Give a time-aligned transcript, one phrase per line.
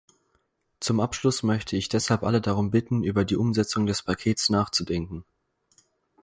[0.79, 5.25] Zum Abschluss möchte ich deshalb alle darum bitten, über die Umsetzung des Pakets nachzudenken.